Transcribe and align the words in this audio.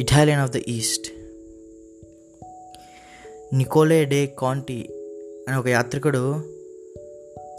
Italian 0.00 0.40
of 0.40 0.50
the 0.50 0.56
east 0.56 1.12
Nicolo 3.54 4.04
de 4.04 4.26
Conti 4.38 4.88
అనే 5.48 5.56
ఒక 5.56 5.66
యాత్రికుడు 5.66 6.40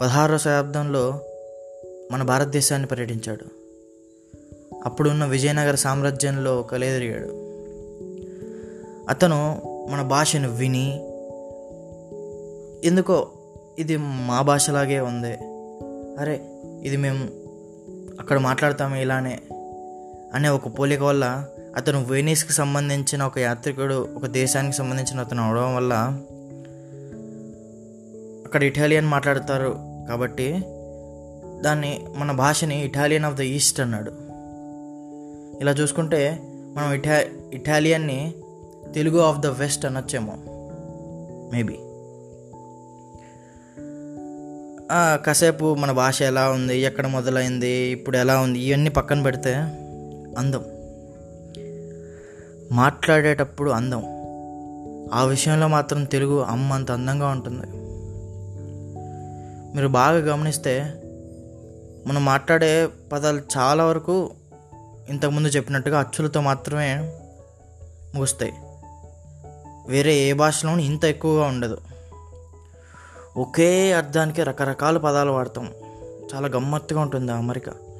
పదహారవ 0.02 0.36
శతాబ్దంలో 0.36 1.20
మన 2.12 2.22
భారతదేశాన్ని 2.22 2.88
పర్యటించాడు. 2.88 3.44
అప్పుడున్న 4.84 5.24
విజయనగర 5.24 5.74
సామ్రాజ్యంలో 5.74 6.62
కలెదిరిగాడు 6.62 7.28
అతను 9.08 9.62
మన 9.90 10.02
భాషను 10.02 10.56
విని 10.56 10.96
ఎందుకో 12.86 13.28
ఇది 13.78 13.96
మా 13.96 14.42
భాషలాగే 14.42 15.00
ఉంది. 15.00 15.36
అరే 16.20 16.40
ఇది 16.82 16.96
మేము 16.96 17.28
అక్కడ 18.20 18.38
మాట్లాడతాము 18.38 18.96
ఇలానే 18.96 19.40
అనే 20.34 20.48
ఒక 20.48 20.78
పోలిక 20.78 21.02
వల్ల 21.02 21.48
అతను 21.76 22.04
వెనీస్కి 22.04 22.52
సంబంధించిన 22.52 23.22
ఒక 23.22 23.38
యాత్రికుడు 23.38 24.08
ఒక 24.16 24.26
దేశానికి 24.26 24.76
సంబంధించిన 24.76 25.20
అతను 25.20 25.42
అవడం 25.48 25.76
వల్ల 25.76 25.94
అక్కడ 28.46 28.62
ఇటాలియన్ 28.62 29.06
మాట్లాడతారు 29.06 29.70
కాబట్టి 30.08 30.48
దాన్ని 31.60 32.06
మన 32.16 32.32
భాషని 32.32 32.84
ఇటాలియన్ 32.84 33.24
ఆఫ్ 33.24 33.34
ద 33.34 33.40
ఈస్ట్ 33.40 33.80
అన్నాడు. 33.80 34.12
ఇలా 35.60 35.72
చూసుకుంటే 35.72 36.38
మనం 36.76 36.92
ఇటా 36.92 37.24
ఇటాలియన్ని 37.52 38.34
తెలుగు 38.94 39.20
ఆఫ్ 39.20 39.38
ద 39.38 39.46
వెస్ట్ 39.46 39.86
అనొచ్చేమో 39.86 40.34
మేబీ. 41.52 41.78
కాసేపు 45.26 45.74
మన 45.74 45.92
భాష 45.92 46.22
ఎలా 46.22 46.50
ఉంది 46.50 46.78
ఎక్కడ 46.78 47.06
మొదలైంది 47.06 47.68
ఇప్పుడు 47.68 48.16
ఎలా 48.16 48.40
ఉంది 48.40 48.60
ఇవన్నీ 48.60 48.90
పక్కన 48.90 49.22
పెడితే 49.22 49.54
అందం. 50.38 50.64
మాట్లాడేటప్పుడు 52.72 53.70
అందం. 53.70 54.02
ఆ 55.12 55.24
విషయంలో 55.24 55.68
మాత్రం 55.68 56.04
తెలుగు 56.04 56.42
అమ్మ 56.42 56.72
అంత 56.72 56.90
అందంగా 56.90 57.28
ఉంటుంది. 57.28 57.66
మీరు 59.76 59.88
బాగా 59.88 60.18
గమనిస్తే 60.18 61.02
మనం 62.06 62.24
మాట్లాడే 62.24 62.88
పదాలు 63.12 63.42
చాలా 63.56 63.84
వరకు 63.84 64.30
ఇంతకుముందు 65.08 65.48
చెప్పినట్టుగా 65.48 65.98
అచ్చులతో 65.98 66.40
మాత్రమే 66.40 66.96
ముగుస్తాయి. 68.14 68.52
వేరే 69.88 70.14
ఏ 70.14 70.32
భాషలోనూ 70.32 70.80
ఇంత 70.80 71.04
ఎక్కువగా 71.04 71.44
ఉండదు. 71.44 71.78
ఒకే 73.36 73.92
అర్థానికి 73.92 74.42
రకరకాల 74.42 74.98
పదాలు 74.98 75.30
వాడతాం. 75.30 75.68
చాలా 76.34 76.48
గమ్మత్తుగా 76.48 77.00
ఉంటుంది 77.00 77.32
ఆ 77.32 77.36
అమరిక. 77.36 77.91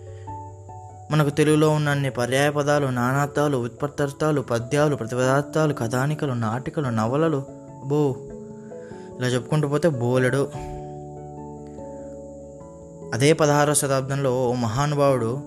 మనకు 1.13 1.31
తెలుగులో 1.31 1.71
ఉన్న 1.71 1.89
అన్ని 1.89 2.11
పర్యాయ 2.11 2.51
పదాలు 2.51 2.87
నానార్థాలు 2.87 3.57
ఉత్పత్తర్థాలు 3.57 4.41
పద్యాలు 4.41 4.97
ప్రతిపదార్థాలు 4.97 5.75
కథానికలు 5.75 6.33
నాటికలు 6.33 6.89
నవలలు. 6.89 7.43
బో 7.85 8.17
ఇలా 9.19 9.29
చెప్పుకుంటూ 9.29 9.69
పోతే 9.69 9.89
బోలెడు. 9.89 10.51
అదే 13.15 13.33
పదహారవ 13.33 13.75
శతాబ్దంలో 13.75 14.49
ఓ 14.49 14.53
మహానుభావుడు 14.53 15.41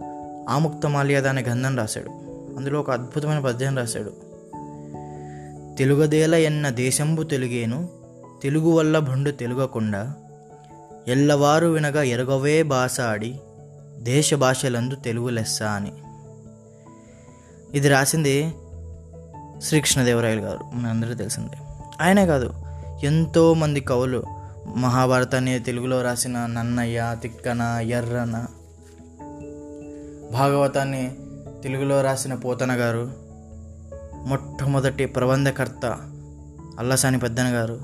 ఆముక్తమాల్యద 0.50 1.28
అనే 1.28 1.42
గ్రంథం 1.42 1.78
రాశాడు. 1.78 2.10
అందులో 2.58 2.80
ఒక 2.80 2.92
అద్భుతమైన 2.92 3.40
పద్యం 3.40 3.78
రాశాడు. 3.78 4.12
తెలుగదేల 5.78 6.36
ఎన్న 6.36 6.70
దేశంబు 6.70 7.24
తెలుగేను 7.24 7.90
తెలుగు 8.44 8.70
వల్ల 8.70 9.00
భండు 9.00 9.32
తెలుగకుండా 9.32 10.14
ఎల్లవారు 11.08 11.68
వినగా 11.68 12.04
ఎరగవే 12.04 12.64
భాష 12.64 13.02
ఆడి 13.02 13.40
దేశ 14.06 14.34
భాషలందు 14.34 14.96
తెలుగు 14.96 15.30
లెస్స 15.30 15.64
అని. 15.64 15.92
ఇది 17.78 17.90
రాసింది 17.90 18.56
శ్రీకృష్ణదేవరాయలు 19.62 20.42
గారు 20.42 20.60
మనందరికీ 20.74 21.16
తెలిసిందే. 21.16 21.58
ఆయనే 22.02 22.26
కాదు 22.26 22.54
ఎంతోమంది 23.04 23.82
కవులు 23.82 24.24
మహాభారతాన్ని 24.76 25.60
తెలుగులో 25.60 26.02
రాసిన 26.02 26.46
నన్నయ్య 26.46 27.18
తిక్కన 27.22 27.62
ఎర్రన 27.82 28.46
భాగవతాన్ని 30.34 31.16
తెలుగులో 31.64 32.02
రాసిన 32.02 32.36
పోతన 32.36 32.72
గారు 32.72 33.14
మొట్టమొదటి 34.26 35.06
ప్రబంధకర్త 35.06 35.86
అల్లసాని 36.80 37.20
పెద్దన 37.20 37.46
గారు 37.48 37.80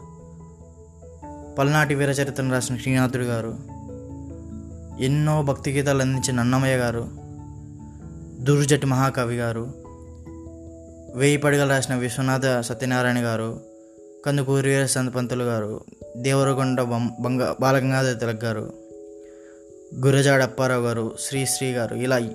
పల్నాటి 1.57 1.95
వీరచరిత్రను 1.95 2.51
రాసిన 2.51 2.77
శ్రీనాథుడు 2.77 3.23
గారు 3.23 3.80
ఎన్నో 4.99 5.41
భక్తి 5.41 5.71
గీతాలు 5.71 6.01
అందించిన 6.01 6.39
అన్నమయ్య 6.39 6.77
గారు 6.77 7.07
దుర్జటి 8.43 8.85
మహాకవి 8.85 9.37
గారు 9.37 9.73
వేయి 11.15 11.37
పడగలు 11.37 11.69
రాసిన 11.69 11.95
విశ్వనాథ 11.95 12.59
సత్యనారాయణ 12.59 13.19
గారు 13.19 13.59
కందుకూరి 14.25 14.69
వీరసంత 14.69 15.09
పంతులు 15.09 15.43
గారు 15.43 15.81
దేవరకొండ 16.17 16.81
బం- 16.81 17.23
బంగ 17.23 17.55
బాలగంగాధర 17.59 18.13
తిలక్ 18.13 18.43
గారు 18.43 18.73
గురజాడ 20.05 20.41
అప్పారావు 20.43 20.83
గారు 20.83 21.15
శ్రీశ్రీ 21.19 21.71
గారు 21.71 21.95
ఇలా 21.95 22.29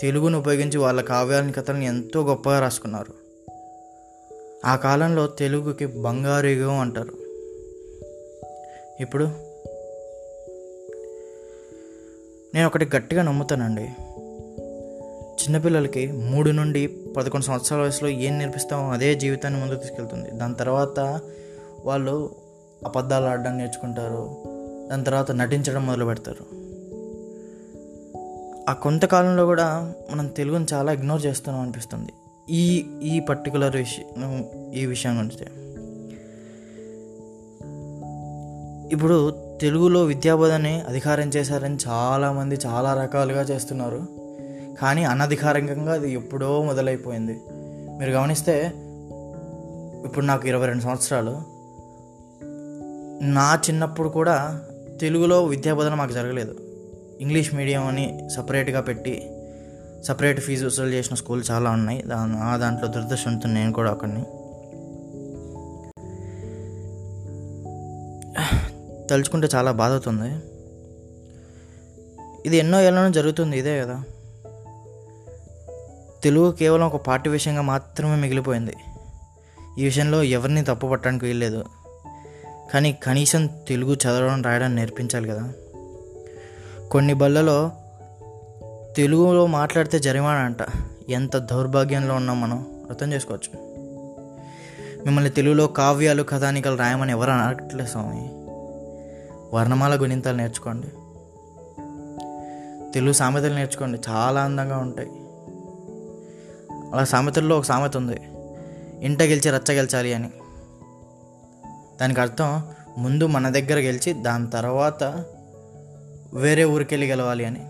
తెలుగును 0.00 0.38
ఉపయోగించి 0.38 0.78
వాళ్ళ 0.78 1.00
కావ్యాలని 1.00 1.52
కథలను 1.52 1.82
ఎంతో 1.82 2.22
గొప్పగా 2.22 2.60
రాసుకున్నారు. 2.60 3.12
ఆ 4.66 4.76
కాలంలో 4.76 5.26
తెలుగుకి 5.26 5.86
బంగారు 5.86 6.46
యుగం 6.46 6.78
అంటారు. 6.78 7.12
ఇప్పుడు 9.00 9.51
నేను 12.54 12.66
ఒకటి 12.66 12.96
గట్టిగా 12.96 13.22
నమ్ముతానండి. 13.22 13.84
చిన్నపిల్లలకి 15.44 16.12
మూడు 16.12 16.50
నుండి 16.50 16.86
పదకొండు 16.86 17.44
సంవత్సరాల 17.44 17.82
వయసులో 17.82 18.10
ఏం 18.10 18.38
నేర్పిస్తామో 18.38 18.92
అదే 18.92 19.14
జీవితాన్ని 19.14 19.60
ముందుకు 19.60 19.78
తీసుకెళ్తుంది. 19.78 20.30
దాని 20.30 20.54
తర్వాత 20.54 21.20
వాళ్ళు 21.84 22.34
అబద్ధాలు 22.86 23.24
ఆడడం 23.24 23.58
నేర్చుకుంటారు. 23.58 24.36
దాని 24.90 25.04
తర్వాత 25.04 25.30
నటించడం 25.30 25.86
మొదలు 25.86 26.04
పెడతారు. 26.04 26.44
ఆ 28.70 28.72
కొంతకాలంలో 28.72 29.46
కూడా 29.46 29.92
మనం 30.10 30.26
తెలుగుని 30.26 30.66
చాలా 30.72 30.92
ఇగ్నోర్ 30.92 31.26
చేస్తున్నాం 31.26 31.62
అనిపిస్తుంది. 31.62 32.12
ఈ 32.50 32.86
ఈ 33.02 33.20
పర్టికులర్ 33.20 33.76
విషయం 33.76 34.44
ఈ 34.74 34.86
విషయం 34.86 35.18
గురించి. 35.18 35.46
ఇప్పుడు 38.92 39.41
తెలుగులో 39.60 40.04
విద్యాబోధనని 40.04 40.80
అధికారం 40.80 41.28
చేశారని 41.28 41.76
చాలామంది 41.88 42.58
చాలా 42.66 42.94
రకాలుగా 43.02 43.42
చేస్తున్నారు. 43.42 44.02
కానీ 44.80 45.04
అనధికారికంగా 45.04 45.92
అది 45.92 46.12
ఎప్పుడో 46.12 46.62
మొదలైపోయింది. 46.62 47.40
మీరు 47.98 48.10
గమనిస్తే 48.10 48.72
ఇప్పుడు 50.04 50.24
నాకు 50.24 50.48
ఇరవై 50.48 50.66
రెండు 50.66 50.82
సంవత్సరాలు. 50.82 51.42
నా 53.24 53.60
చిన్నప్పుడు 53.70 54.08
కూడా 54.08 54.60
తెలుగులో 55.00 55.44
విద్యాబోధన 55.44 55.94
మాకు 55.94 56.12
జరగలేదు. 56.12 56.54
ఇంగ్లీష్ 57.20 57.54
మీడియం 57.54 57.86
అని 57.86 58.28
సపరేట్గా 58.36 58.80
పెట్టి 58.80 59.30
సపరేట్ 60.04 60.40
ఫీజు 60.40 60.66
వసూలు 60.66 60.88
చేసిన 60.88 61.16
స్కూల్ 61.16 61.42
చాలా 61.50 61.70
ఉన్నాయి. 61.70 62.02
దా 62.02 62.16
ఆ 62.40 62.56
దాంట్లో 62.56 62.88
దురదృష్టంతో 62.88 63.48
నేను 63.48 63.72
కూడా 63.72 63.92
ఒకరిని 63.92 64.24
తలుచుకుంటే 69.12 69.48
చాలా 69.54 69.72
బాధ 69.72 69.90
అవుతుంది 69.90 70.36
ఇది 72.46 72.56
ఎన్నో 72.56 72.80
ఏళ్ళలో 72.80 73.10
జరుగుతుంది 73.10 73.58
ఇదే 73.58 73.80
కదా. 73.80 74.04
తెలుగు 76.24 76.52
కేవలం 76.52 76.86
ఒక 76.86 76.96
పార్టీ 76.96 77.30
విషయంగా 77.30 77.62
మాత్రమే 77.62 78.16
మిగిలిపోయింది. 78.16 78.72
ఈ 79.78 79.84
విషయంలో 79.84 80.22
ఎవరిని 80.22 80.64
తప్పు 80.64 80.86
పట్టడానికి 80.86 81.26
వీల్లేదు. 81.26 81.64
కానీ 82.72 82.92
కనీసం 82.92 83.46
తెలుగు 83.46 83.94
చదవడం 83.94 84.42
రాయడం 84.42 84.74
నేర్పించాలి 84.74 85.28
కదా. 85.28 85.52
కొన్ని 86.90 87.14
బళ్ళలో 87.14 87.72
తెలుగులో 88.96 89.46
మాట్లాడితే 89.46 89.98
జరిమానా 89.98 90.40
అంట. 90.40 90.58
ఎంత 91.08 91.36
దౌర్భాగ్యంలో 91.36 92.14
ఉన్నాం 92.14 92.40
మనం 92.40 92.82
అర్థం 92.90 93.12
చేసుకోవచ్చు. 93.12 93.72
మిమ్మల్ని 95.04 95.30
తెలుగులో 95.30 95.66
కావ్యాలు 95.66 96.22
కథానికలు 96.22 96.76
రాయమని 96.76 97.10
ఎవరు 97.10 97.30
అనట్లేదు 97.30 97.88
స్వామి. 97.88 98.41
వర్ణమాల 99.54 100.02
గుణింతాలు 100.02 100.36
నేర్చుకోండి. 100.36 100.86
తెలుగు 102.92 103.12
సామెతలు 103.12 103.54
నేర్చుకోండి. 103.54 104.00
చాలా 104.08 104.42
అందంగా 104.42 104.78
ఉంటాయి. 104.78 105.08
అలా 106.94 107.04
సామెతల్లో 107.04 107.58
ఒక 107.58 107.64
సామెత 107.64 107.96
ఉంది. 107.96 108.20
ఇంట 109.06 109.22
గెలిచి 109.22 109.50
రచ్చ 109.50 109.72
గెలిచాలి 109.72 110.14
అని. 110.14 110.30
దానికి 112.00 112.20
అర్థం 112.20 112.62
ముందు 112.98 113.26
మన 113.26 113.48
దగ్గర 113.48 113.78
గెలిచి 113.78 114.12
దాని 114.12 114.50
తర్వాత 114.50 115.24
వేరే 116.34 116.64
ఊరికెళ్ళి 116.64 117.06
గెలవాలి 117.06 117.44
అని. 117.44 117.60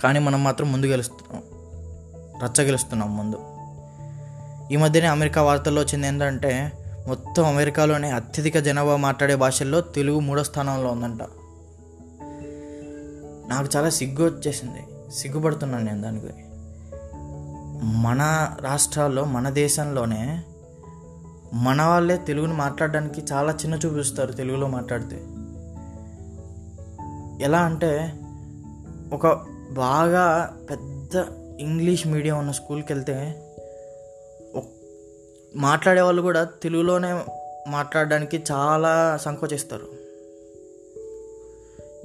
కానీ 0.00 0.18
మనం 0.18 0.44
మాత్రం 0.44 0.72
ముందు 0.72 0.86
గెలుస్తున్నాం. 0.86 1.42
రచ్చ 2.44 2.62
గెలుస్తున్నాం 2.62 3.16
ముందు. 3.16 3.38
ఈ 4.72 4.76
మధ్యనే 4.76 5.06
అమెరికా 5.06 5.42
వార్తల్లో 5.42 5.82
వచ్చింది 5.82 6.06
ఏంటంటే 6.06 6.72
మొత్తం 7.08 7.44
అమెరికాలోనే 7.44 8.10
అత్యధిక 8.10 8.58
జనాభా 8.58 8.96
మాట్లాడే 8.96 9.34
భాషల్లో 9.34 9.80
తెలుగు 9.80 10.18
మూడో 10.18 10.44
స్థానంలో 10.44 10.90
ఉందంట. 10.90 11.22
నాకు 13.48 13.68
చాలా 13.76 13.90
సిగ్గు 13.90 14.24
వచ్చేసింది. 14.24 15.12
సిగ్గుపడుతున్నాను 15.12 15.84
నేను 15.84 16.02
దానికి 16.02 16.26
మన 17.82 18.52
రాష్ట్రాల్లో 18.60 19.24
మన 19.24 19.50
దేశంలోనే 19.50 20.42
మన 21.54 21.82
వాళ్ళే 21.82 22.16
తెలుగుని 22.16 22.52
మాట్లాడడానికి 22.52 23.22
చాలా 23.32 23.52
చిన్న 23.52 23.74
చూపిస్తారు 23.74 24.32
తెలుగులో 24.32 24.66
మాట్లాడితే. 24.66 25.16
ఎలా 27.44 27.58
అంటే 27.58 28.12
ఒక 29.12 29.46
బాగా 29.72 30.56
పెద్ద 30.70 31.24
ఇంగ్లీష్ 31.60 32.06
మీడియం 32.06 32.38
ఉన్న 32.38 32.50
స్కూల్కి 32.50 32.92
వెళ్తే 32.92 33.42
మాట్లాడే 35.56 36.00
వాళ్ళు 36.00 36.22
కూడా 36.22 36.44
తెలుగులోనే 36.62 37.24
మాట్లాడడానికి 37.68 38.44
చాలా 38.52 39.16
సంకోచిస్తారు 39.22 39.88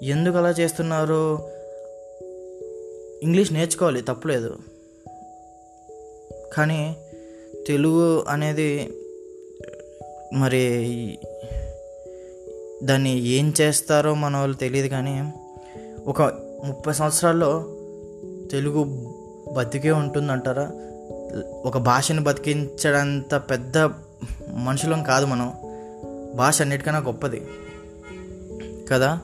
ఎందుకు 0.04 0.38
అలా 0.38 0.50
చేస్తున్నారు? 0.50 1.40
ఇంగ్లీష్ 3.24 3.54
నేర్చుకోవాలి 3.54 4.02
తప్పులేదు 4.02 4.58
కానీ 6.54 6.96
తెలుగు 7.68 8.26
అనేది 8.30 8.94
మరి 10.34 10.64
దాన్ని 12.84 13.20
ఏం 13.20 13.54
చేస్తారో 13.62 14.14
మన 14.14 14.38
వాళ్ళు 14.38 14.58
తెలియదు 14.58 14.88
కానీ 14.88 15.34
ఒక 16.08 16.22
ముప్పై 16.66 16.94
సంవత్సరాల్లో 16.94 17.66
తెలుగు 18.52 18.84
బతికే 19.54 19.92
ఉంటుందంటారా? 19.92 20.72
ఒక 21.66 21.78
భాషని 21.78 22.20
బతికించడంత 22.20 23.36
పెద్ద 23.36 23.78
మనుషులం 24.54 25.04
కాదు 25.04 25.26
మనం. 25.26 25.54
భాష 26.36 26.62
అన్నిటికన్నా 26.62 27.00
గొప్పది. 27.00 27.42
కదా? 28.90 29.20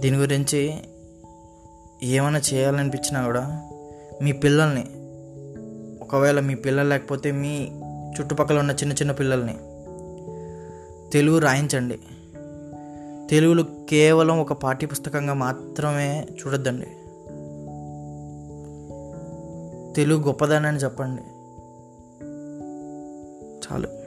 దీని 0.00 0.16
గురించి 0.16 0.74
ఏమైనా 2.02 2.38
చేయాలనిపించినా 2.38 3.24
కూడా 3.24 3.68
మీ 4.22 4.32
పిల్లల్ని 4.32 4.84
ఒకవేళ 6.04 6.40
మీ 6.40 6.54
పిల్లలు 6.54 6.88
లేకపోతే 6.88 7.32
మీ 7.32 7.72
చుట్టుపక్కల 8.20 8.58
ఉన్న 8.58 8.70
చిన్న 8.70 8.92
చిన్న 8.92 9.12
పిల్లల్ని 9.12 9.54
తెలుగు 11.10 11.38
రాయించండి. 11.38 11.98
తెలుగులో 13.30 13.64
కేవలం 13.88 14.40
ఒక 14.40 14.52
పాఠ్యపుస్తకంగా 14.52 15.34
మాత్రమే 15.34 16.26
చూడొద్దండి. 16.30 16.86
తెలుగు 19.92 20.22
గొప్పదనని 20.22 20.78
చెప్పండి. 20.78 21.22
చాలు. 23.66 24.01